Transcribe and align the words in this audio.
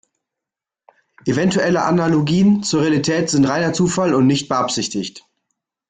Eventuelle 1.27 1.83
Analogien 1.83 2.63
zur 2.63 2.81
Realität 2.81 3.29
sind 3.29 3.45
reiner 3.45 3.71
Zufall 3.71 4.15
und 4.15 4.25
nicht 4.25 4.49
beabsichtigt. 4.49 5.27